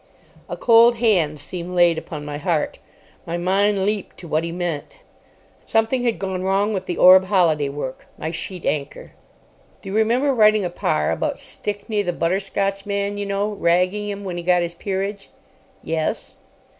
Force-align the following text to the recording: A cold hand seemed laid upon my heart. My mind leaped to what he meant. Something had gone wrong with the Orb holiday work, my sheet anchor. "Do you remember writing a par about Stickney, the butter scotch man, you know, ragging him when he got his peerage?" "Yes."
A 0.49 0.57
cold 0.57 0.95
hand 0.95 1.39
seemed 1.39 1.75
laid 1.75 1.99
upon 1.99 2.25
my 2.25 2.39
heart. 2.39 2.79
My 3.27 3.37
mind 3.37 3.85
leaped 3.85 4.17
to 4.17 4.27
what 4.27 4.43
he 4.43 4.51
meant. 4.51 4.97
Something 5.67 6.03
had 6.05 6.17
gone 6.17 6.41
wrong 6.41 6.73
with 6.73 6.87
the 6.87 6.97
Orb 6.97 7.25
holiday 7.25 7.69
work, 7.69 8.07
my 8.17 8.31
sheet 8.31 8.65
anchor. 8.65 9.13
"Do 9.83 9.89
you 9.89 9.95
remember 9.95 10.33
writing 10.33 10.65
a 10.65 10.71
par 10.71 11.11
about 11.11 11.37
Stickney, 11.37 12.01
the 12.01 12.13
butter 12.13 12.39
scotch 12.39 12.87
man, 12.87 13.19
you 13.19 13.27
know, 13.27 13.49
ragging 13.49 14.09
him 14.09 14.23
when 14.23 14.37
he 14.37 14.41
got 14.41 14.63
his 14.63 14.73
peerage?" 14.73 15.29
"Yes." 15.83 16.33